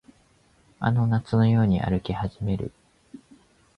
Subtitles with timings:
[0.79, 2.71] あの夏のように歩き始める